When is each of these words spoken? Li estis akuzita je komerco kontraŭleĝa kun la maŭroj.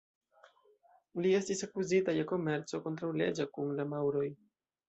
Li 1.25 1.33
estis 1.41 1.61
akuzita 1.69 2.17
je 2.21 2.25
komerco 2.33 2.83
kontraŭleĝa 2.89 3.49
kun 3.59 3.73
la 3.83 3.91
maŭroj. 3.93 4.27